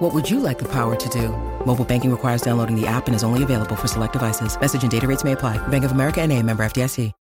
[0.00, 1.28] What would you like the power to do?
[1.66, 4.58] Mobile banking requires downloading the app and is only available for select devices.
[4.58, 5.58] Message and data rates may apply.
[5.68, 7.12] Bank of America and a member FDIC.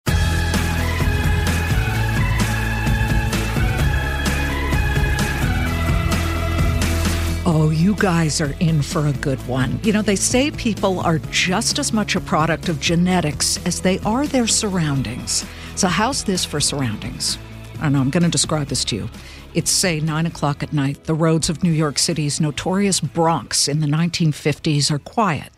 [7.45, 9.79] Oh, you guys are in for a good one.
[9.83, 13.99] You know, they say people are just as much a product of genetics as they
[13.99, 15.45] are their surroundings.
[15.75, 17.39] So, how's this for surroundings?
[17.81, 19.09] I know, I'm going to describe this to you.
[19.53, 21.05] It's, say, 9 o'clock at night.
[21.05, 25.51] The roads of New York City's notorious Bronx in the 1950s are quiet.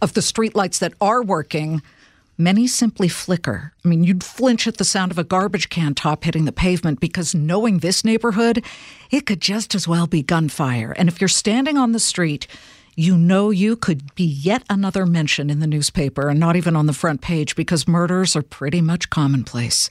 [0.00, 1.82] Of the streetlights that are working,
[2.38, 3.72] many simply flicker.
[3.84, 7.00] I mean, you'd flinch at the sound of a garbage can top hitting the pavement
[7.00, 8.64] because knowing this neighborhood,
[9.10, 10.92] it could just as well be gunfire.
[10.96, 12.46] And if you're standing on the street,
[12.96, 16.86] you know you could be yet another mention in the newspaper and not even on
[16.86, 19.90] the front page because murders are pretty much commonplace.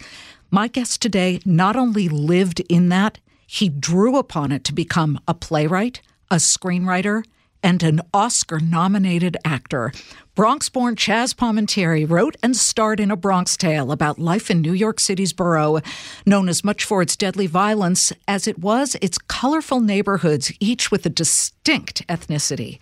[0.53, 5.33] My guest today not only lived in that, he drew upon it to become a
[5.33, 7.23] playwright, a screenwriter,
[7.63, 9.91] and an Oscar nominated actor.
[10.35, 14.73] Bronx born Chazz Palminteri wrote and starred in A Bronx Tale about life in New
[14.73, 15.81] York City's borough,
[16.23, 21.03] known as much for its deadly violence as it was its colorful neighborhoods, each with
[21.07, 22.77] a distinct ethnicity.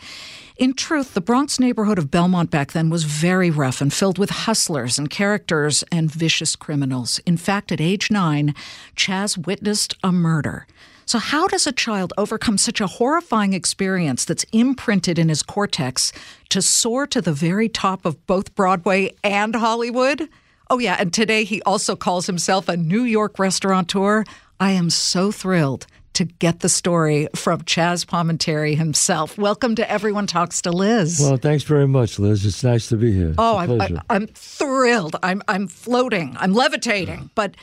[0.62, 4.30] In truth, the Bronx neighborhood of Belmont back then was very rough and filled with
[4.30, 7.20] hustlers and characters and vicious criminals.
[7.26, 8.54] In fact, at age nine,
[8.96, 10.68] Chazz witnessed a murder.
[11.08, 16.14] So, how does a child overcome such a horrifying experience that's imprinted in his cortex
[16.50, 20.30] to soar to the very top of both Broadway and Hollywood?
[20.70, 24.26] Oh, yeah, and today he also calls himself a New York restaurateur.
[24.60, 29.38] I am so thrilled to get the story from Chazz Palminteri himself.
[29.38, 31.20] Welcome to Everyone Talks to Liz.
[31.22, 32.46] Well, thanks very much, Liz.
[32.46, 33.34] It's nice to be here.
[33.38, 35.16] Oh, I'm, I, I'm thrilled.
[35.24, 36.36] I'm, I'm floating.
[36.40, 37.30] I'm levitating.
[37.34, 37.56] But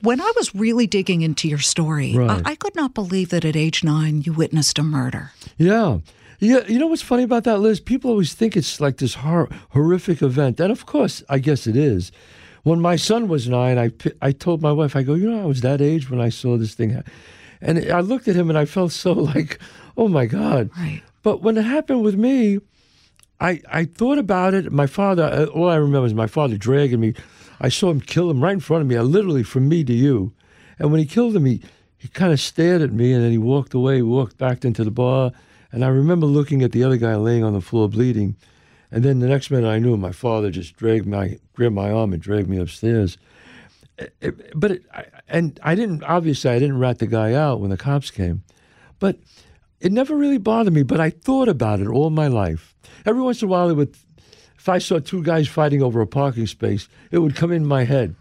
[0.00, 2.42] when I was really digging into your story, Right.
[2.44, 5.32] I, I could not believe that at age nine you witnessed a murder.
[5.56, 5.98] Yeah.
[6.40, 7.80] Yeah, you know what's funny about that, Liz?
[7.80, 11.74] People always think it's like this hor- horrific event, and of course, I guess it
[11.76, 12.12] is.
[12.62, 13.90] When my son was nine, I
[14.22, 16.56] I told my wife, I go, you know, I was that age when I saw
[16.56, 17.02] this thing, ha-"
[17.60, 19.58] and I looked at him and I felt so like,
[19.96, 20.70] oh my god.
[20.76, 21.02] Right.
[21.22, 22.60] But when it happened with me,
[23.40, 24.72] I I thought about it.
[24.72, 27.14] My father, uh, all I remember is my father dragging me.
[27.60, 29.92] I saw him kill him right in front of me, uh, literally from me to
[29.92, 30.32] you.
[30.78, 31.60] And when he killed him, he,
[31.96, 34.84] he kind of stared at me and then he walked away, he walked back into
[34.84, 35.32] the bar.
[35.72, 38.36] And I remember looking at the other guy laying on the floor bleeding.
[38.90, 42.12] And then the next minute I knew my father just dragged my, grabbed my arm
[42.12, 43.18] and dragged me upstairs.
[43.98, 47.60] It- it- but it, I, and I didn't obviously I didn't rat the guy out
[47.60, 48.42] when the cops came,
[48.98, 49.18] but
[49.80, 50.82] it never really bothered me.
[50.82, 52.74] But I thought about it all my life.
[53.04, 53.96] Every once in a while, it would.
[54.56, 57.84] If I saw two guys fighting over a parking space, it would come in my
[57.84, 58.14] head.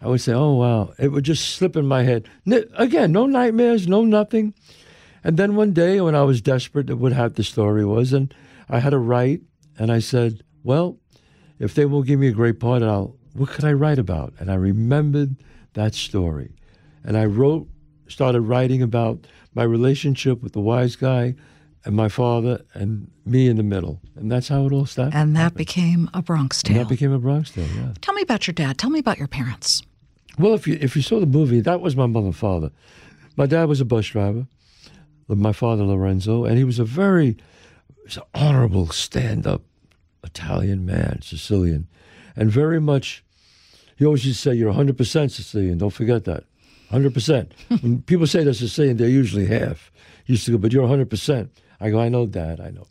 [0.00, 2.28] I would say, "Oh wow!" It would just slip in my head.
[2.76, 4.54] Again, no nightmares, no nothing.
[5.24, 8.32] And then one day, when I was desperate, what how the story was, and
[8.68, 9.42] I had to write,
[9.78, 10.98] and I said, "Well,
[11.58, 13.17] if they will give me a great part, I'll.
[13.34, 15.36] What could I write about?" And I remembered
[15.74, 16.50] that story,
[17.04, 17.68] and I wrote,
[18.08, 21.34] started writing about my relationship with the wise guy,
[21.84, 25.14] and my father, and me in the middle, and that's how it all started.
[25.14, 26.84] And that became a Bronx And Tale.
[26.84, 27.66] that became a Bronx Tale.
[27.76, 27.92] Yeah.
[28.00, 28.78] Tell me about your dad.
[28.78, 29.82] Tell me about your parents.
[30.38, 32.70] Well, if you if you saw the movie, that was my mother and father.
[33.36, 34.46] My dad was a bus driver.
[35.28, 37.36] My father Lorenzo, and he was a very
[38.04, 39.62] was an honorable, stand-up
[40.24, 41.86] Italian man, Sicilian,
[42.38, 43.22] and very much.
[43.96, 45.76] He always used to say, "You're 100 percent Sicilian.
[45.76, 46.44] Don't forget that.
[46.88, 49.90] 100 percent." When people say they're Sicilian, they're usually half.
[50.24, 51.50] He used to go, "But you're 100 percent."
[51.80, 52.60] I go, "I know, Dad.
[52.60, 52.86] I know."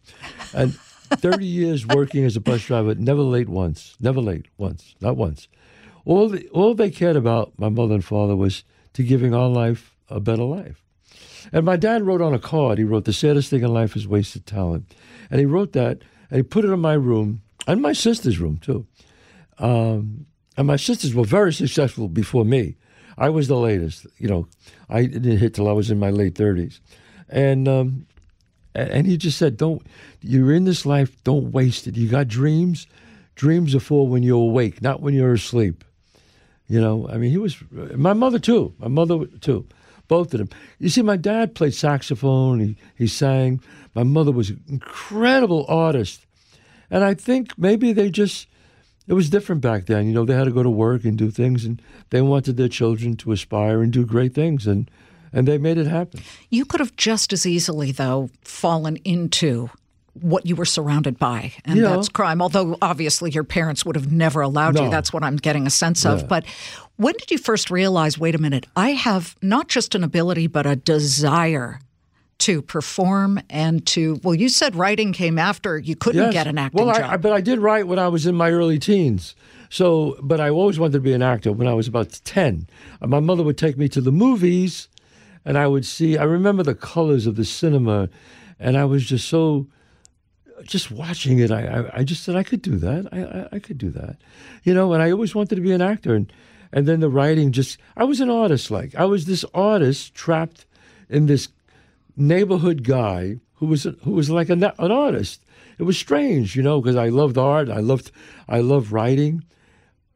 [0.53, 0.73] And
[1.09, 3.95] 30 years working as a bus driver, never late once.
[3.99, 4.95] Never late once.
[4.99, 5.47] Not once.
[6.05, 8.63] All the, all they cared about, my mother and father, was
[8.93, 10.83] to giving our life a better life.
[11.53, 14.07] And my dad wrote on a card, he wrote, The saddest thing in life is
[14.07, 14.93] wasted talent.
[15.29, 18.57] And he wrote that, and he put it in my room, and my sister's room,
[18.57, 18.85] too.
[19.59, 20.25] Um,
[20.55, 22.75] and my sisters were very successful before me.
[23.17, 24.07] I was the latest.
[24.17, 24.47] You know,
[24.89, 26.79] I didn't hit till I was in my late 30s.
[27.29, 28.07] And, um,
[28.73, 29.81] and he just said, don't,
[30.21, 31.97] you're in this life, don't waste it.
[31.97, 32.87] You got dreams.
[33.35, 35.83] Dreams are for when you're awake, not when you're asleep.
[36.67, 38.73] You know, I mean, he was my mother too.
[38.77, 39.67] My mother too,
[40.07, 40.49] both of them.
[40.79, 42.59] You see, my dad played saxophone.
[42.59, 43.61] He he sang.
[43.95, 46.25] My mother was an incredible artist,
[46.91, 48.47] and I think maybe they just
[49.07, 50.05] it was different back then.
[50.07, 52.67] You know, they had to go to work and do things, and they wanted their
[52.69, 54.89] children to aspire and do great things, and
[55.33, 56.21] and they made it happen.
[56.49, 59.69] You could have just as easily, though, fallen into
[60.13, 61.89] what you were surrounded by, and Yeah.
[61.89, 62.41] that's crime.
[62.41, 64.89] Although obviously your parents would have never allowed you.
[64.89, 66.27] That's what I'm getting a sense of.
[66.27, 66.43] But
[66.95, 68.17] when did you first realize?
[68.17, 71.79] Wait a minute, I have not just an ability, but a desire.
[72.39, 76.33] To perform and to well, you said writing came after you couldn't Yes.
[76.33, 77.03] get an acting well, job.
[77.09, 79.35] I, I, but I did write when I was in my early teens.
[79.69, 82.67] So, but I always wanted to be an actor when I was about 10.
[83.01, 84.87] Uh, My mother would take me to the movies
[85.43, 88.07] and I would see, I remember the colors of the cinema
[88.59, 89.67] and I was just so,
[90.63, 93.07] just watching it, I, I, I just said, I could do that.
[93.11, 94.17] I, I, I could do that.
[94.63, 96.15] You know, and I always wanted to be an actor.
[96.15, 96.31] And,
[96.71, 98.95] and then the writing just, I was an artist like.
[98.95, 100.65] I was this artist trapped
[101.09, 101.47] in this
[102.17, 105.43] neighborhood guy who was who was like a, na- an artist.
[105.79, 108.11] It was strange, you know, because I loved art, I loved
[108.49, 109.43] I loved writing.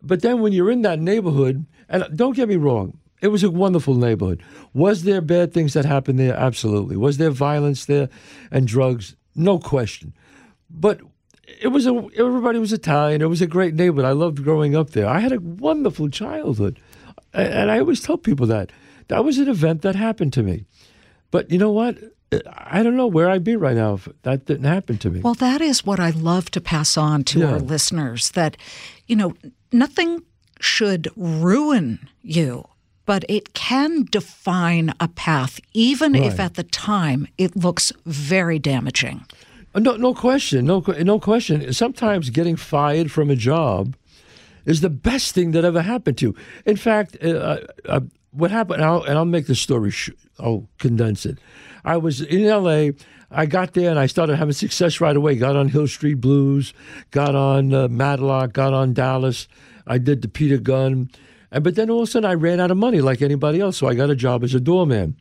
[0.01, 3.51] But then when you're in that neighborhood, and don't get me wrong, it was a
[3.51, 4.43] wonderful neighborhood.
[4.73, 6.35] Was there bad things that happened there?
[6.35, 6.97] Absolutely.
[6.97, 8.09] Was there violence there
[8.49, 9.15] and drugs?
[9.35, 10.13] No question.
[10.69, 11.01] But
[11.61, 13.21] it was a everybody was Italian.
[13.21, 14.09] It was a great neighborhood.
[14.09, 15.07] I loved growing up there.
[15.07, 16.79] I had a wonderful childhood,
[17.33, 18.71] and I always tell people that
[19.09, 20.65] that was an event that happened to me.
[21.31, 21.97] But you know what?
[22.55, 25.19] I don't know where I'd be right now if that didn't happen to me.
[25.19, 27.51] Well, that is what I love to pass on to Yeah.
[27.53, 28.55] our listeners that,
[29.07, 29.33] you know,
[29.73, 30.21] nothing
[30.61, 32.65] should ruin you,
[33.05, 39.25] but it can define a path, even if at the time it looks very damaging.
[39.75, 40.65] Uh, No, no question.
[40.65, 41.73] No, no question.
[41.73, 43.95] Sometimes getting fired from a job
[44.65, 46.35] is the best thing that ever happened to you.
[46.65, 47.57] In fact, uh,
[47.89, 47.99] uh,
[48.31, 51.37] what happened, and I'll, and I'll make the story, sh- I'll condense it.
[51.83, 52.91] I was in LA.
[53.33, 55.35] I got there and I started having success right away.
[55.35, 56.73] Got on Hill Street Blues,
[57.11, 59.47] got on uh, Matlock, got on Dallas.
[59.87, 61.09] I did the Peter Gunn.
[61.49, 63.77] And, but then all of a sudden I ran out of money like anybody else.
[63.77, 65.15] So I got a job as a doorman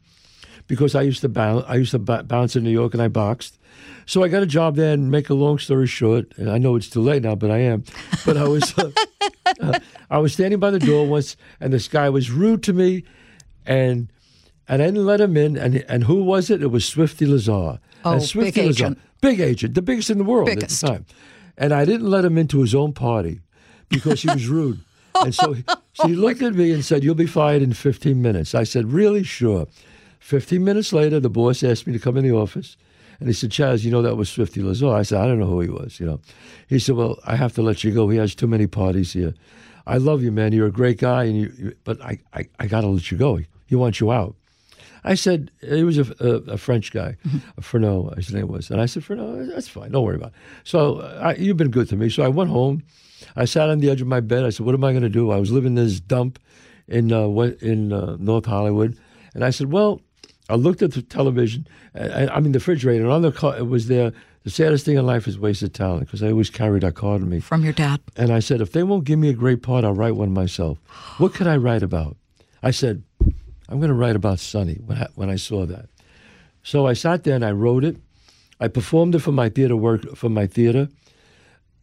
[0.66, 1.64] because I used to bounce.
[1.68, 3.59] I used to bounce in New York, and I boxed.
[4.06, 4.92] So I got a job there.
[4.92, 7.58] And make a long story short, and I know it's too late now, but I
[7.58, 7.84] am.
[8.24, 8.90] But I was, uh,
[9.60, 9.78] uh,
[10.10, 13.04] I was standing by the door once, and this guy was rude to me,
[13.66, 14.10] and
[14.68, 15.56] and I didn't let him in.
[15.56, 16.62] And and who was it?
[16.62, 17.78] It was Swifty Lazar.
[18.04, 18.98] Oh, and big Swifty Lazar, agent.
[19.20, 20.82] big agent, the biggest in the world Biggest.
[20.82, 21.06] at the time.
[21.58, 23.40] And I didn't let him into his own party
[23.90, 24.80] because he was rude.
[25.22, 28.22] And so he, so he looked at me and said, You'll be fired in 15
[28.22, 28.54] minutes.
[28.54, 29.22] I said, Really?
[29.24, 29.66] Sure.
[30.20, 32.76] 15 minutes later, the boss asked me to come in the office.
[33.20, 34.94] And he said, Chazz, you know that was Swifty Lazar.
[34.94, 36.20] I said, I don't know who he was, you know.
[36.68, 38.08] He said, Well, I have to let you go.
[38.08, 39.34] He has too many parties here.
[39.86, 40.52] I love you, man.
[40.52, 43.18] You're a great guy, and you, you but I, I, I got to let you
[43.18, 43.40] go.
[43.66, 44.34] He wants you out.
[45.04, 47.16] I said, he was a, a, a French guy,
[47.56, 48.70] a Fernot, his name was.
[48.70, 50.34] And I said, Fernot, that's fine, don't worry about it.
[50.64, 52.10] So uh, I, you've been good to me.
[52.10, 52.82] So I went home.
[53.36, 54.44] I sat on the edge of my bed.
[54.44, 55.30] I said, what am I going to do?
[55.30, 56.38] I was living in this dump
[56.88, 57.28] in, uh,
[57.60, 58.98] in uh, North Hollywood.
[59.34, 60.00] And I said, well,
[60.50, 63.56] I looked at the television, uh, I, I mean, the refrigerator, and on the car,
[63.56, 64.12] it was there,
[64.42, 67.28] the saddest thing in life is wasted talent, because I always carried that card in
[67.28, 67.40] me.
[67.40, 68.00] From your dad.
[68.16, 70.78] And I said, if they won't give me a great part, I'll write one myself.
[71.18, 72.16] What could I write about?
[72.62, 73.02] I said,
[73.68, 75.86] I'm going to write about Sonny when I, when I saw that.
[76.62, 77.96] So I sat there and I wrote it.
[78.58, 80.88] I performed it for my theater work for my theater,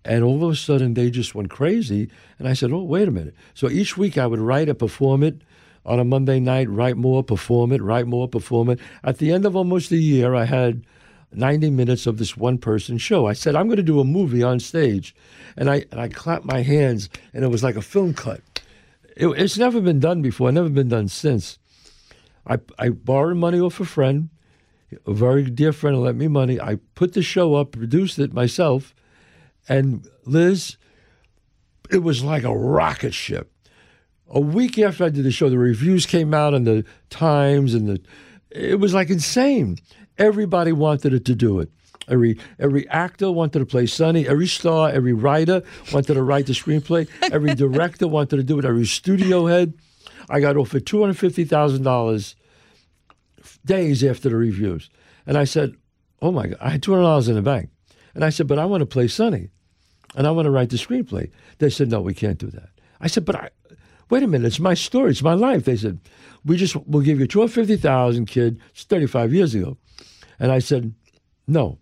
[0.06, 2.10] and all of a sudden they just went crazy.
[2.38, 5.24] And I said, "Oh, wait a minute!" So each week I would write it, perform
[5.24, 5.42] it
[5.88, 8.80] on a Monday night, write more, perform it, write more, perform it.
[9.04, 10.86] At the end of almost a year, I had
[11.32, 13.26] 90 minutes of this one person show.
[13.26, 15.16] I said, I'm going to do a movie on stage.
[15.56, 18.42] And I, and I clapped my hands, and it was like a film cut.
[19.16, 21.58] It, it's never been done before, never been done since.
[22.46, 24.30] I, I borrowed money off a friend,
[25.06, 26.60] a very dear friend lent me money.
[26.60, 28.94] I put the show up, produced it myself,
[29.70, 30.78] and Liz,
[31.90, 33.52] it was like a rocket ship.
[34.30, 37.88] A week after I did the show, the reviews came out in the Times, and
[37.88, 38.02] the
[38.50, 39.78] it was like insane.
[40.18, 41.70] Everybody wanted it to do it.
[42.08, 44.28] Every every actor wanted to play Sonny.
[44.28, 45.62] Every star, every writer
[45.94, 47.08] wanted to write the screenplay.
[47.32, 48.66] Every director wanted to do it.
[48.66, 49.74] Every studio head.
[50.30, 52.36] I got offered two hundred fifty thousand dollars
[53.66, 54.90] days after the reviews,
[55.26, 55.76] and I said,
[56.22, 57.70] "Oh my God!" I had two hundred dollars in the bank,
[58.14, 59.50] and I said, "But I want to play Sonny,
[60.16, 61.30] and I want to write the screenplay."
[61.60, 62.70] They said, "No, we can't do that."
[63.00, 63.50] I said, "But I."
[64.10, 65.66] Wait a minute, it's my story, it's my life.
[65.66, 66.00] They said,
[66.46, 68.60] We just we'll give you two hundred fifty thousand, kid.
[68.72, 69.78] It's thirty five years ago.
[70.40, 70.94] And I said,
[71.48, 71.80] No.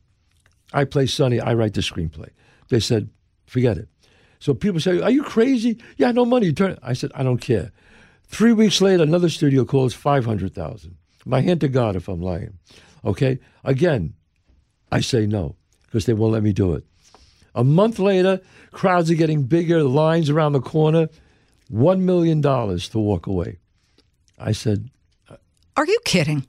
[0.73, 2.29] I play Sonny, I write the screenplay.
[2.69, 3.09] They said,
[3.45, 3.87] Forget it.
[4.39, 5.79] So people say, Are you crazy?
[5.97, 6.51] Yeah, no money.
[6.51, 7.71] Turn I said, I don't care.
[8.27, 10.97] Three weeks later, another studio calls five hundred thousand.
[11.25, 12.57] My hand to God if I'm lying.
[13.03, 13.39] Okay?
[13.63, 14.13] Again,
[14.91, 16.83] I say no, because they won't let me do it.
[17.53, 18.41] A month later,
[18.71, 21.07] crowds are getting bigger, lines around the corner.
[21.71, 23.57] $1 million to walk away.
[24.37, 24.89] I said,
[25.77, 26.45] Are you kidding?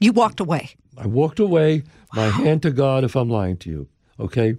[0.00, 0.70] You walked away.
[0.98, 3.88] I walked away, my hand to God if I'm lying to you.
[4.18, 4.56] Okay?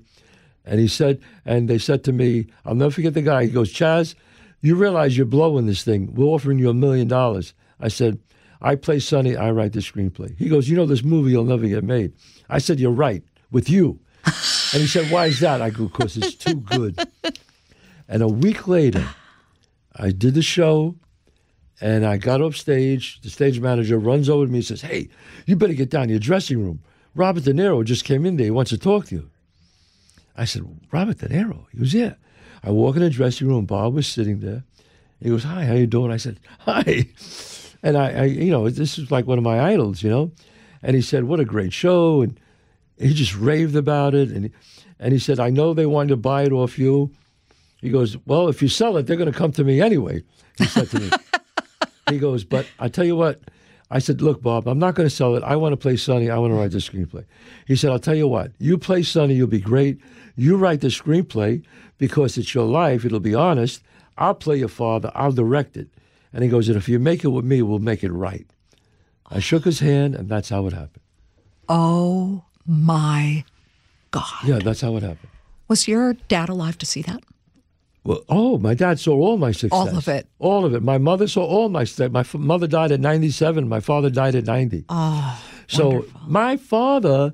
[0.65, 3.45] And he said, and they said to me, I'll never forget the guy.
[3.45, 4.15] He goes, Chazz,
[4.61, 6.13] you realize you're blowing this thing.
[6.13, 7.53] We're offering you a million dollars.
[7.79, 8.19] I said,
[8.61, 10.37] I play Sonny, I write the screenplay.
[10.37, 12.13] He goes, You know, this movie will never get made.
[12.49, 13.99] I said, You're right, with you.
[14.25, 15.61] and he said, Why is that?
[15.61, 16.99] I go, Because it's too good.
[18.09, 19.05] And a week later,
[19.97, 20.95] I did the show
[21.81, 23.21] and I got up stage.
[23.21, 25.09] The stage manager runs over to me and says, Hey,
[25.45, 26.81] you better get down to your dressing room.
[27.15, 28.45] Robert De Niro just came in there.
[28.45, 29.29] He wants to talk to you.
[30.35, 31.65] I said, Robert De Niro?
[31.71, 32.17] He was here.
[32.63, 33.65] I walk in the dressing room.
[33.65, 34.63] Bob was sitting there.
[35.19, 36.11] He goes, Hi, how you doing?
[36.11, 37.07] I said, Hi.
[37.83, 40.31] And I, I, you know, this is like one of my idols, you know.
[40.81, 42.39] And he said, "What a great show!" And
[42.97, 44.29] he just raved about it.
[44.29, 44.51] And
[44.99, 47.11] and he said, "I know they wanted to buy it off you."
[47.81, 50.23] He goes, "Well, if you sell it, they're going to come to me anyway."
[50.57, 51.09] He said to me.
[52.09, 53.39] he goes, "But I tell you what."
[53.89, 55.43] I said, "Look, Bob, I'm not going to sell it.
[55.43, 56.29] I want to play Sonny.
[56.29, 57.25] I want to write the screenplay."
[57.65, 58.51] He said, "I'll tell you what.
[58.59, 59.99] You play Sonny, you'll be great.
[60.35, 61.63] You write the screenplay
[61.97, 63.05] because it's your life.
[63.05, 63.81] It'll be honest.
[64.17, 65.11] I'll play your father.
[65.15, 65.89] I'll direct it."
[66.33, 68.45] And he goes, and if you make it with me, we'll make it right.
[69.29, 71.03] I shook his hand, and that's how it happened.
[71.67, 73.43] Oh my
[74.11, 74.45] God.
[74.45, 75.31] Yeah, that's how it happened.
[75.67, 77.23] Was your dad alive to see that?
[78.07, 79.73] Well, oh, my dad saw all my success.
[79.73, 80.29] All of it.
[80.39, 80.81] All of it.
[80.81, 82.09] My mother saw all my success.
[82.09, 83.67] My f- mother died at 97.
[83.67, 84.85] My father died at 90.
[84.87, 86.21] Oh, so wonderful.
[86.25, 87.33] my father,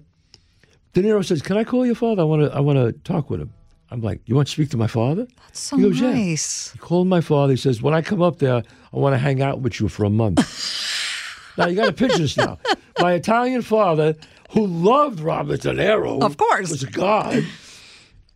[0.94, 2.24] De Niro says, "Can I call your father?
[2.24, 2.58] I want to.
[2.58, 3.54] I want to talk with him."
[3.92, 6.72] I'm like, "You want to speak to my father?" That's so He goes, "Yeah." nice.
[6.72, 7.54] He called my father.
[7.54, 10.06] He says, "When I come up there, I want to hang out with you for
[10.06, 10.40] a month."
[11.60, 12.36] now you got to picture this.
[12.36, 12.58] Now,
[13.00, 14.16] my Italian father,
[14.54, 16.72] who loved Robert De Niro, Of course.
[16.72, 17.46] was a god.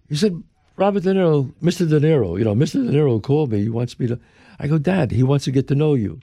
[0.07, 0.41] He said,
[0.77, 1.89] "Robert De Niro, Mr.
[1.89, 2.73] De Niro, you know, Mr.
[2.85, 3.61] De Niro called me.
[3.63, 4.19] He wants me to."
[4.59, 6.19] I go, "Dad, he wants to get to know you,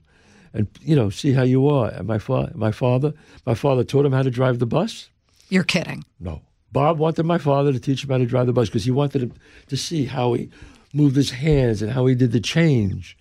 [0.52, 3.12] and you know, see how you are." And my fa- my father,
[3.44, 5.10] my father taught him how to drive the bus.
[5.50, 6.04] You're kidding.
[6.18, 6.40] No.
[6.72, 9.22] Bob wanted my father to teach him how to drive the bus because he wanted
[9.22, 9.32] him
[9.68, 10.48] to see how he
[10.92, 13.16] moved his hands and how he did the change.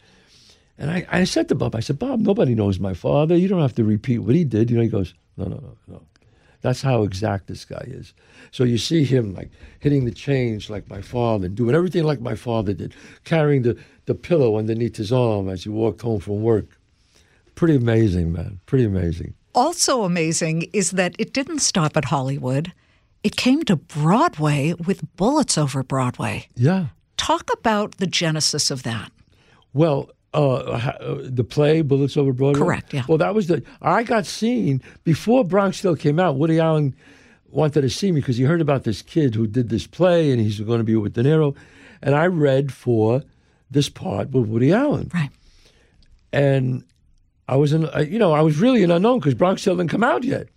[0.78, 3.38] And I, I said to Bob, I said, Bob, nobody knows my father.
[3.38, 4.72] You don't have to repeat what he did.
[4.72, 6.02] You know, he goes, no, no, no, no.
[6.64, 8.14] That's how exact this guy is.
[8.52, 12.22] So you see him like hitting the change like my father, and doing everything like
[12.22, 16.42] my father did, carrying the, the pillow underneath his arm as he walked home from
[16.42, 16.66] work.
[17.56, 18.62] Pretty amazing, man.
[18.66, 19.34] Pretty amazing.
[19.54, 22.72] Also amazing is that it didn't stop at Hollywood.
[23.24, 26.48] It came to Broadway with Bullets Over Broadway.
[26.56, 26.88] Yeah.
[27.18, 29.12] Talk about the genesis of that.
[29.74, 32.60] Well, uh, uh, the play Bullets Over Broadway.
[32.60, 33.04] Correct, yeah.
[33.08, 36.36] Well, that was the I got seen before Bronx Tale came out.
[36.38, 36.96] Woody Allen
[37.50, 40.42] wanted to see me because he heard about this kid who did this play and
[40.42, 41.56] he's going to be with De Niro,
[42.02, 43.22] and I read for
[43.70, 45.30] this part with Woody Allen, Right.
[46.32, 46.84] and
[47.48, 50.04] I was in, you know, I was really an unknown because Bronx Tale didn't come
[50.04, 50.48] out yet,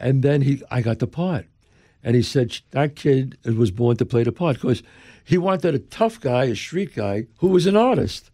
[0.00, 1.46] and then he, I got the part,
[2.02, 4.82] and he said that kid was born to play the part because
[5.24, 8.30] he wanted a tough guy, a street guy who was an artist,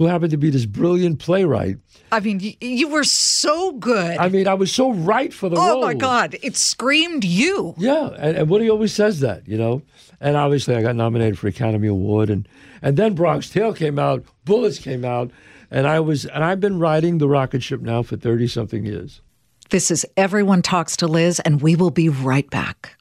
[0.00, 1.76] who happened to be this brilliant playwright.
[2.10, 4.16] I mean, you, you were so good.
[4.16, 5.84] I mean, I was so right for the oh role.
[5.84, 6.38] Oh my God.
[6.42, 7.74] It screamed you.
[7.76, 9.82] Yeah, and, and Woody always says that, you know.
[10.18, 12.48] And obviously, I got nominated for Academy Award, and
[12.80, 15.32] and then Bronx Tale came out, Bullets came out,
[15.70, 19.20] and I was and I've been riding the rocket ship now for thirty something years.
[19.68, 22.96] This is Everyone Talks to Liz, and we will be right back.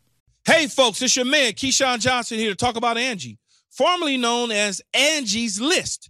[0.46, 3.38] Hey, folks, it's your man, Keyshawn Johnson, here to talk about Angie,
[3.70, 6.10] formerly known as Angie's List,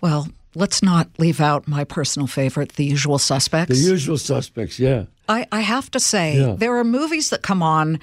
[0.00, 3.70] Well, let's not leave out my personal favorite, The Usual Suspects.
[3.82, 5.04] The usual suspects, yeah.
[5.28, 6.54] I, I have to say, Yeah.
[6.56, 7.98] there are movies that come on,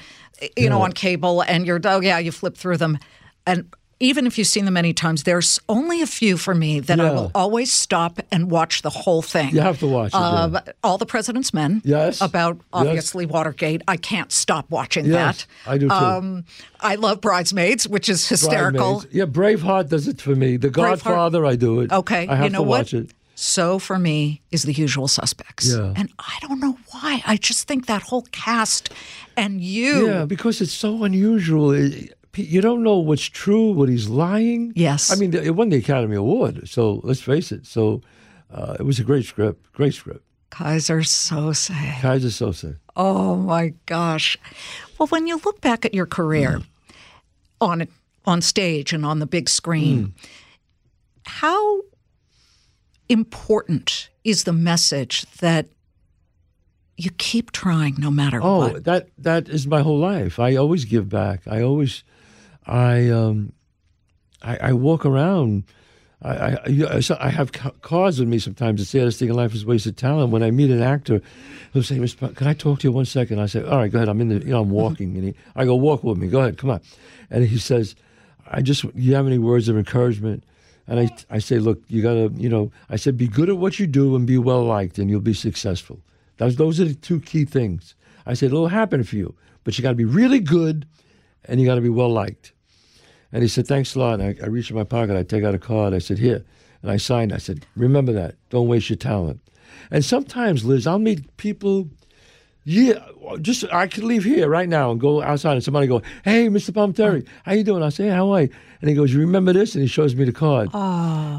[0.58, 2.98] you know, on cable, and you're, oh, yeah, you flip through them.
[3.48, 3.66] And
[4.00, 7.12] even if you've seen them many times, there's only a few for me that I
[7.12, 9.54] will always stop and watch the whole thing.
[9.56, 10.18] You have to watch it.
[10.18, 10.22] yeah.
[10.22, 11.82] Uh, All the President's Men.
[11.86, 12.20] Yes.
[12.22, 12.64] About Yes.
[12.74, 13.82] obviously Watergate.
[13.88, 15.72] I can't stop watching Yes, that.
[15.72, 15.94] I do too.
[15.94, 16.44] Um,
[16.82, 19.00] I love Bridesmaids, which is hysterical.
[19.02, 19.16] Bridesmaids.
[19.16, 20.58] Yeah, Braveheart does it for me.
[20.58, 21.92] The Godfather, I do it.
[21.92, 22.80] Okay, I have you know to what?
[22.80, 23.12] watch it.
[23.38, 25.70] So for me is the usual suspects.
[25.74, 25.94] Yeah.
[25.96, 27.22] And I don't know why.
[27.26, 28.90] I just think that whole cast
[29.38, 30.08] and you.
[30.08, 31.72] Yeah, because it's so unusual.
[31.72, 34.72] It- you don't know what's true, what he's lying.
[34.76, 35.12] Yes.
[35.12, 37.66] I mean, it won the Academy Award, so let's face it.
[37.66, 38.02] So
[38.54, 40.22] uh, it was a great script, great script.
[40.52, 41.74] Keyser Söze.
[42.02, 42.78] Keyser Söze.
[42.96, 44.38] Oh my gosh.
[44.98, 46.62] Well, when you look back at your career
[47.60, 47.88] on
[48.26, 50.14] on stage and on the big screen,
[51.26, 51.82] how
[53.10, 55.68] important is the message that
[56.98, 58.84] you keep trying no matter Oh, what?
[58.86, 60.40] that that is my whole life.
[60.40, 61.42] I always give back.
[61.48, 62.04] I always,
[62.68, 63.54] I um,
[64.42, 65.64] I, I walk around.
[66.22, 68.80] I I, I, I have ca- cars with me sometimes.
[68.80, 70.32] The saddest thing in life is wasted talent.
[70.32, 71.22] When I meet an actor,
[71.74, 72.20] he'll say, "Mr.
[72.20, 73.40] Pop, Can I talk to you one second?
[73.40, 74.10] I say, "All right, go ahead.
[74.10, 76.28] I'm in the, you know, I'm walking." And he, I go, "Walk with me.
[76.28, 76.58] Go ahead.
[76.58, 76.82] Come on."
[77.30, 77.96] And he says,
[78.48, 80.44] "I just, you have any words of encouragement?"
[80.88, 83.80] And I, I say, "Look, you gotta, you know," I said, "Be good at what
[83.80, 86.00] you do and be well liked, and you'll be successful."
[86.38, 87.96] Those, those are the two key things.
[88.26, 90.88] I said, it'll happen for you, but you got to be really good
[91.46, 92.54] and you got to be well liked.
[93.32, 94.20] And he said, thanks a lot.
[94.20, 95.94] And I, I reached in my pocket, I take out a card.
[95.94, 96.44] I said, here.
[96.82, 97.34] And I signed.
[97.34, 98.36] I said, remember that.
[98.50, 99.42] Don't waste your talent.
[99.92, 101.90] And sometimes, Liz, I'll meet people.
[102.64, 103.00] Yeah,
[103.42, 106.72] just I could leave here right now and go outside, and somebody go, "Hey, Mr.
[106.72, 108.50] Palminteri, how you doing?" I say, "How are you?"
[108.82, 110.70] And he goes, "You remember this?" And he shows me the card.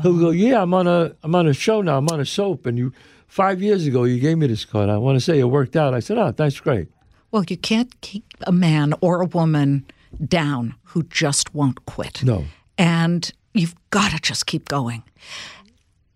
[0.03, 1.99] He'll go, "Yeah, I'm on a I'm on a show now.
[1.99, 2.93] I'm on a soap, and you
[3.27, 4.89] five years ago you gave me this card.
[4.89, 6.89] I want to say it worked out." I said, "Oh, that's great."
[7.33, 9.85] Well, you can't keep a man or a woman
[10.25, 12.23] down who just won't quit.
[12.23, 12.45] No.
[12.79, 15.03] And you've got to just keep going.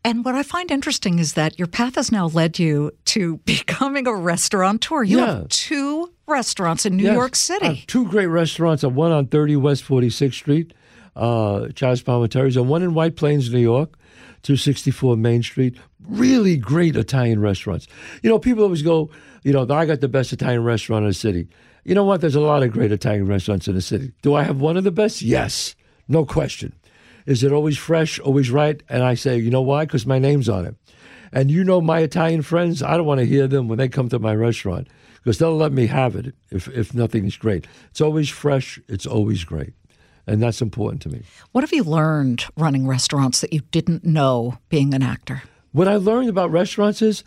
[0.02, 4.06] And what I find interesting is that your path has now led you to becoming
[4.06, 5.02] a restaurateur.
[5.02, 5.26] You Yeah.
[5.26, 7.84] have two restaurants in New Yes, York City.
[7.86, 8.82] two great restaurants.
[8.82, 10.72] One on 30 West 46th Street,
[11.16, 13.98] uh, Chazz Palminteri's, and one in White Plains, New York,
[14.42, 15.76] 264 Main Street.
[16.08, 17.86] Really great Italian restaurants.
[18.22, 19.10] You know, people always go,
[19.42, 21.48] you know, I got the best Italian restaurant in the city.
[21.84, 22.20] You know what?
[22.20, 24.12] There's a lot of great Italian restaurants in the city.
[24.22, 25.22] Do I have one of the best?
[25.22, 25.74] Yes,
[26.08, 26.74] no question.
[27.26, 28.82] Is it always fresh, always right?
[28.88, 29.84] And I say, you know why?
[29.84, 30.74] Because my name's on it.
[31.32, 34.08] And you know my Italian friends, I don't want to hear them when they come
[34.08, 34.88] to my restaurant
[35.22, 37.66] because they'll let me have it if, if nothing is great.
[37.90, 39.74] It's always fresh, it's always great.
[40.26, 41.22] And that's important to me.
[41.52, 45.42] What have you learned running restaurants that you didn't know being an actor?
[45.72, 47.24] What I learned about restaurants is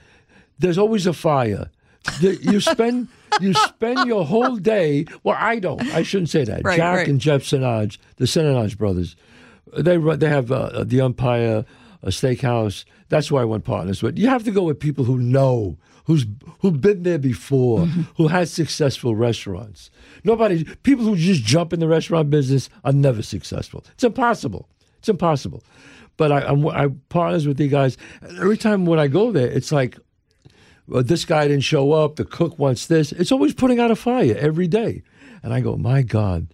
[0.59, 1.69] there's always a fire.
[2.21, 3.07] The- You spend
[3.41, 5.05] you spend your whole day.
[5.23, 5.81] Well, I don't.
[5.93, 6.63] I shouldn't say that.
[6.63, 7.07] Right, Jack right.
[7.07, 9.15] and Jeff Sinaj, the Sinaj brothers,
[9.77, 11.65] they run- they have uh, the Empire,
[12.03, 12.85] a steakhouse.
[13.09, 14.01] That's why I want partners.
[14.01, 16.25] But you have to go with people who know, who's
[16.59, 18.01] who've been there before, Mm-hmm.
[18.17, 19.89] who has successful restaurants.
[20.23, 23.83] Nobody, people who just jump in the restaurant business are never successful.
[23.93, 24.69] It's impossible.
[24.99, 25.63] It's impossible.
[26.17, 27.97] But I, I'm I partners with the guys.
[28.21, 29.97] Every time when I go there, it's like
[30.87, 32.15] well, this guy didn't show up.
[32.15, 33.11] The cook wants this.
[33.11, 35.03] It's always putting out a fire every day.
[35.41, 36.47] And I go, my God,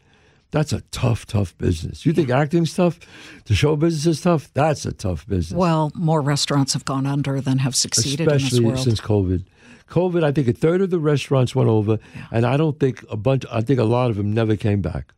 [0.51, 2.05] that's a tough, tough business.
[2.05, 2.99] You think acting's tough?
[3.45, 4.51] The show business is tough?
[4.53, 5.57] That's a tough business.
[5.57, 8.79] Well, more restaurants have gone under than have succeeded in Especially this world.
[8.79, 9.45] since COVID.
[9.87, 11.97] COVID, I think a third of the restaurants went over,
[12.31, 13.43] and I don't think a bunch.
[13.51, 15.13] I think a lot of them never came back.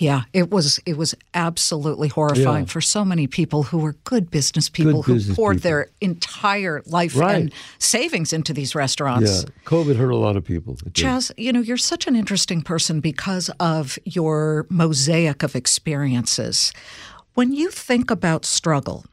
[0.00, 2.72] Yeah, it was it was absolutely horrifying Yeah.
[2.72, 5.68] for so many people who were good business people who business poured people.
[5.70, 7.36] their entire life Right.
[7.36, 9.44] and savings into these restaurants.
[9.44, 10.76] Yeah, COVID hurt a lot of people.
[10.92, 16.72] Chazz, you know, you're such an interesting person because of your mosaic of experiences.
[17.34, 19.04] When you think about struggle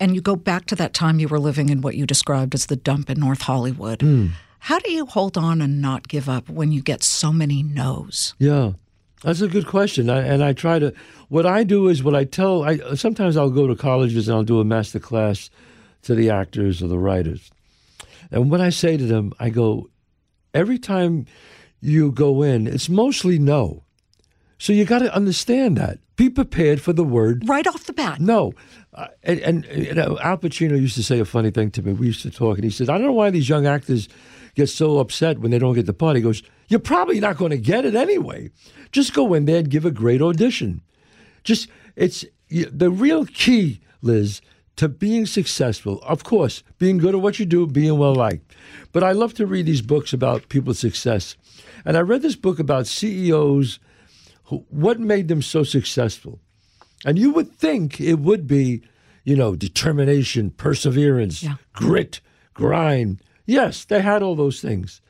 [0.00, 2.66] and you go back to that time you were living in what you described as
[2.66, 4.26] the dump in North Hollywood, Hmm.
[4.60, 8.34] how do you hold on and not give up when you get so many no's?
[8.38, 8.72] Yeah,
[9.22, 10.10] that's a good question.
[10.10, 10.92] I, and I try to.
[11.28, 12.64] What I do is what I tell.
[12.64, 15.50] I sometimes I'll go to colleges and I'll do a master class
[16.02, 17.50] to the actors or the writers.
[18.30, 19.88] And when I say to them, I go,
[20.54, 21.26] every time
[21.80, 23.84] you go in, it's mostly no.
[24.58, 25.98] So you got to understand that.
[26.16, 28.20] Be prepared for the word Right off the bat.
[28.20, 28.52] no.
[28.92, 31.92] Uh, and, and you know, Al Pacino used to say a funny thing to me.
[31.92, 34.08] We used to talk, and he said, I don't know why these young actors
[34.58, 36.16] get so upset when they don't get the part.
[36.16, 38.50] He goes, You're probably not going to get it anyway.
[38.92, 40.82] Just go in there and give a great audition.
[41.44, 44.40] Just, it's the real key, Liz,
[44.76, 46.00] to being successful.
[46.02, 48.54] Of course, being good at what you do, being well liked.
[48.92, 51.36] But I love to read these books about people's success.
[51.84, 53.78] And I read this book about CEOs,
[54.44, 56.40] who, what made them so successful.
[57.04, 58.82] And you would think it would be,
[59.24, 61.56] you know, determination, perseverance, Yeah.
[61.72, 62.20] grit,
[62.54, 63.20] grind.
[63.48, 65.00] Yes, they had all those things.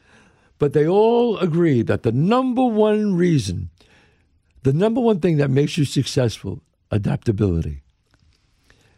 [0.58, 3.70] But they all agreed that the number one reason,
[4.62, 7.82] the number one thing that makes you successful, adaptability.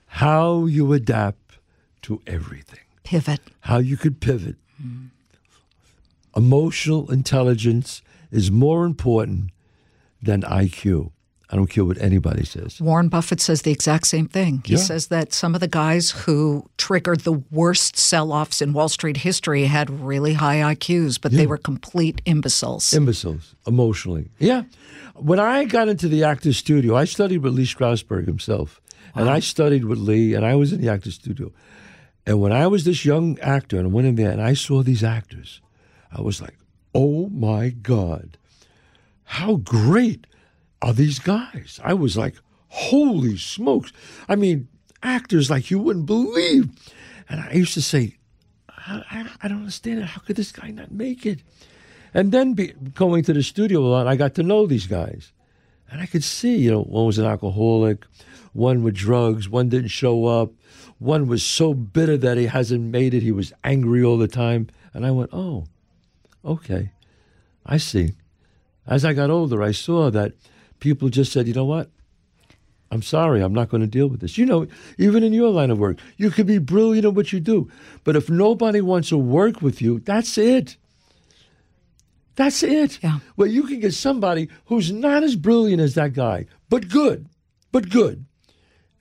[0.06, 1.58] How you adapt
[2.02, 3.40] to everything, Pivot.
[3.60, 4.56] how you could pivot.
[6.36, 9.50] Emotional intelligence is more important
[10.22, 11.12] than IQ.
[11.52, 12.80] I don't care what anybody says.
[12.80, 14.62] Warren Buffett says the exact same thing.
[14.64, 14.78] He Yeah.
[14.78, 19.18] says that some of the guys who triggered the worst sell offs in Wall Street
[19.18, 22.92] history had really high IQs, but they were complete imbeciles.
[22.94, 24.28] Imbeciles, emotionally.
[24.38, 24.62] Yeah.
[25.16, 28.80] When I got into the actor's studio, I studied with Lee Strasberg himself.
[29.16, 31.50] And I studied with Lee, and I was in the actor's studio.
[32.26, 34.84] And when I was this young actor and I went in there and I saw
[34.84, 35.60] these actors,
[36.16, 36.56] I was like,
[36.94, 38.36] oh my God,
[39.24, 40.26] how great
[40.82, 41.80] are these guys?
[41.82, 42.36] I was like,
[42.68, 43.92] holy smokes.
[44.28, 44.68] I mean,
[45.02, 46.70] actors like you wouldn't believe.
[47.28, 48.16] And I used to say,
[48.68, 50.06] I, I, I don't understand it.
[50.06, 51.40] How could this guy not make it?
[52.12, 55.32] And then be, going to the studio a lot, I got to know these guys.
[55.90, 58.04] And I could see, you know, one was an alcoholic,
[58.52, 60.52] one with drugs, one didn't show up,
[60.98, 63.22] one was so bitter that he hasn't made it.
[63.22, 64.68] He was angry all the time.
[64.92, 65.66] And I went, oh,
[66.44, 66.92] okay,
[67.64, 68.14] I see.
[68.86, 70.32] As I got older, I saw that
[70.80, 71.90] people just said, you know what?
[72.92, 74.36] I'm sorry, I'm not going to deal with this.
[74.36, 74.66] You know,
[74.98, 77.70] even in your line of work, you could be brilliant at what you do,
[78.02, 80.76] but if nobody wants to work with you, that's it.
[82.34, 82.98] That's it.
[83.02, 83.20] Yeah.
[83.36, 87.26] Well, you can get somebody who's not as brilliant as that guy, but good,
[87.70, 88.24] but good.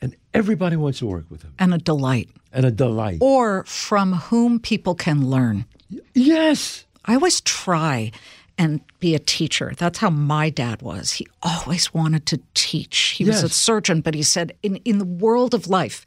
[0.01, 3.17] And everybody wants to work with him and a delight, and a delight.
[3.21, 5.65] or from whom people can learn.
[6.13, 6.85] Yes.
[7.05, 8.11] I always try
[8.59, 9.73] and be a teacher.
[9.77, 11.13] That's how my dad was.
[11.13, 13.15] He always wanted to teach.
[13.17, 16.05] He was a surgeon, but he said, in, in the world of life,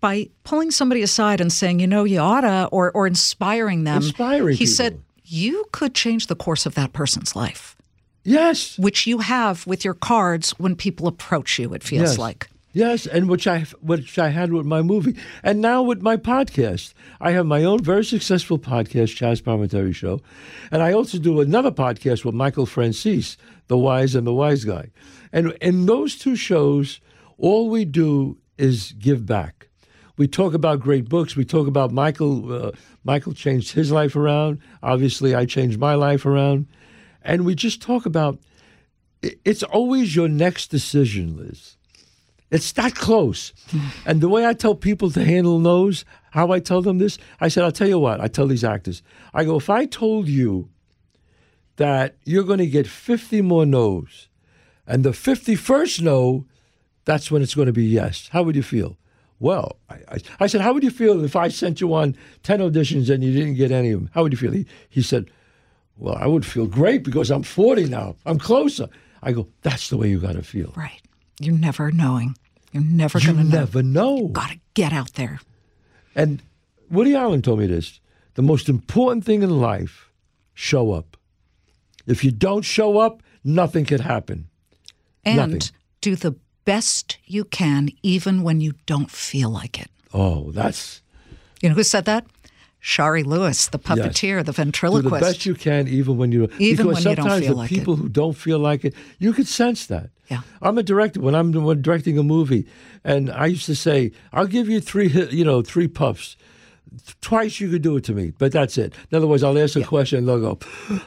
[0.00, 4.56] by pulling somebody aside and saying, you know, you oughta, or, or inspiring them, Inspiring
[4.56, 4.74] he people.
[4.74, 7.76] said, you could change the course of that person's life,
[8.24, 8.78] Yes.
[8.78, 12.18] which you have with your cards when people approach you, it feels yes.
[12.18, 12.49] like.
[12.72, 16.94] Yes, and which I which I had with my movie, and now with my podcast.
[17.20, 20.20] I have my own very successful podcast, Chazz Palminteri Show,
[20.70, 24.90] and I also do another podcast with Michael Franzese, the Wise and the Wise Guy,
[25.32, 27.00] and in those two shows,
[27.38, 29.68] all we do is give back.
[30.16, 31.34] We talk about great books.
[31.34, 32.52] We talk about Michael.
[32.52, 34.60] Uh, Michael changed his life around.
[34.80, 36.68] Obviously, I changed my life around,
[37.22, 38.38] and we just talk about.
[39.22, 41.76] It's always your next decision, Liz.
[42.50, 43.52] It's that close.
[44.04, 47.48] And the way I tell people to handle no's, how I tell them this, I
[47.48, 50.68] said, I'll tell you what, I tell these actors, I go, if I told you
[51.76, 54.28] that you're going to get 50 more no's,
[54.86, 56.46] and the 51st no,
[57.04, 58.96] that's when it's going to be yes, how would you feel?
[59.38, 62.60] Well, I, I, I said, how would you feel if I sent you on 10
[62.60, 64.10] auditions and you didn't get any of them?
[64.12, 64.52] How would you feel?
[64.52, 65.30] He, he said,
[65.96, 68.16] well, I would feel great because I'm 40 now.
[68.26, 68.88] I'm closer.
[69.22, 70.72] I go, that's the way you got to feel.
[70.76, 71.00] Right.
[71.40, 72.36] You're never knowing.
[72.72, 73.58] You're never going to know.
[73.60, 74.28] never know.
[74.28, 75.40] Got to get out there.
[76.14, 76.42] And
[76.90, 78.00] Woody Allen told me this
[78.34, 80.10] the most important thing in life
[80.54, 81.16] show up.
[82.06, 84.48] If you don't show up, nothing can happen.
[85.24, 85.60] and Nothing.
[86.00, 89.90] do the best you can, even when you don't feel like it.
[90.12, 91.02] Oh, that's
[91.60, 92.26] You know who said that?
[92.80, 95.20] Shari Lewis, the puppeteer, the do the ventriloquist.
[95.20, 97.74] best you can, even when you Even because when sometimes the like it.
[97.74, 100.10] people who don't feel like it, you could sense that.
[100.28, 100.40] Yeah.
[100.62, 102.66] I'm a director when I'm when directing a movie,
[103.04, 106.36] and I used to say, "I'll give you three, you know, three puffs."
[107.20, 108.94] Twice you could do it to me, but that's it.
[109.10, 110.58] In other words, I'll ask a question and they'll go,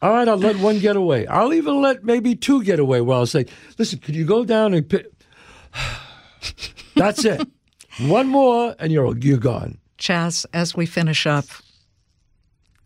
[0.00, 1.26] All right, I'll let one get away.
[1.26, 3.46] I'll even let maybe two get away where I'll say,
[3.78, 5.06] listen, could you go down and pick?
[6.94, 7.46] That's it.
[8.00, 9.78] One more and you're you're gone.
[9.98, 11.44] Chazz, as we finish up,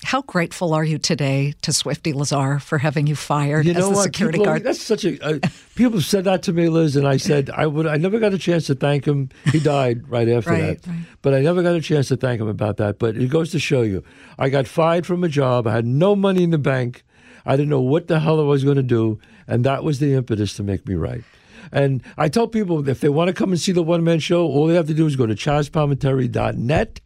[0.05, 3.89] how grateful are you today to Swifty Lazar for having you fired You as know
[3.91, 4.03] the what?
[4.05, 4.63] security people, guard?
[4.65, 5.19] That's such a.
[5.25, 5.39] Uh,
[5.75, 7.87] people have said that to me, Liz, and I said I would.
[7.87, 9.31] I never got a chance to thank him.
[9.51, 10.99] He died right after Right, that, right.
[11.23, 12.99] but I never got a chance to thank him about that.
[12.99, 14.05] But it goes to show you,
[14.39, 15.67] I got fired from a job.
[15.67, 17.03] I had no money in the bank.
[17.47, 19.19] I didn't know what the hell I was going to do,
[19.49, 21.25] and that was the impetus to make me write.
[21.73, 24.47] And I tell people if they want to come and see the one man show,
[24.47, 27.01] all they have to do is go to chazpalminteri.net.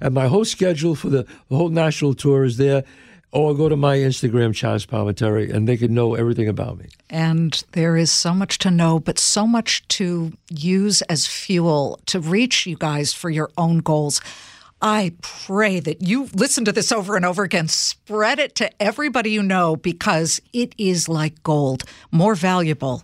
[0.00, 2.84] And my whole schedule for the, whole national tour is there.
[3.32, 4.52] Or go to my Instagram,
[4.86, 6.86] Palminteri, and they can know everything about me.
[7.10, 12.20] And there is so much to know, but so much to use as fuel to
[12.20, 14.20] reach you guys for your own goals.
[14.80, 17.66] I pray that you listen to this over and over again.
[17.66, 23.02] Spread it to everybody you know because it is like gold, more valuable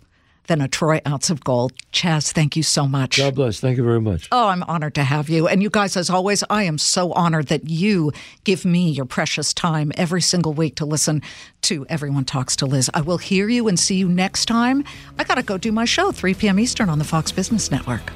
[0.51, 1.73] than a troy ounce of gold.
[1.93, 3.19] Chazz, thank you so much.
[3.19, 3.61] God bless.
[3.61, 4.29] Thank you very much.
[4.33, 5.47] Oh, I'm honored to have you.
[5.47, 8.11] And you guys, as always, I am so honored that you
[8.43, 11.23] give me your precious time every single week to listen
[11.63, 12.91] to Everyone Talks to Liz.
[12.93, 14.83] I will hear you and see you next time.
[15.21, 16.59] I got to go do my show, 3 p.m.
[16.59, 18.13] Eastern on the Fox Business Network.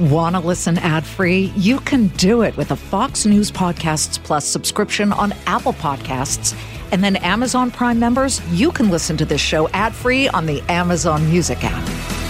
[0.00, 1.52] Want to listen ad free?
[1.56, 6.58] You can do it with a Fox News Podcasts Plus subscription on Apple Podcasts.
[6.90, 10.62] And then Amazon Prime members, you can listen to this show ad free on the
[10.70, 12.29] Amazon Music app.